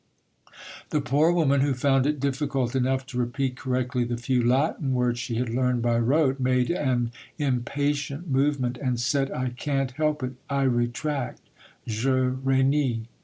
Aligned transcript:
The 0.89 0.99
poor 0.99 1.31
woman, 1.31 1.61
who 1.61 1.75
found 1.75 2.07
it 2.07 2.19
difficult 2.19 2.75
enough 2.75 3.05
to 3.05 3.19
repeat 3.19 3.55
correctly 3.55 4.03
the 4.03 4.17
few 4.17 4.43
Latin 4.43 4.95
words 4.95 5.19
she 5.19 5.35
had 5.35 5.49
learned 5.51 5.83
by 5.83 5.99
rote, 5.99 6.39
made 6.39 6.71
an 6.71 7.11
impatient 7.37 8.27
movement, 8.27 8.79
and 8.79 8.99
said— 8.99 9.29
"I 9.31 9.49
can't 9.49 9.91
help 9.91 10.23
it; 10.23 10.33
I 10.49 10.63
retract" 10.63 11.41
(Je 11.85 12.09
renie). 12.09 13.03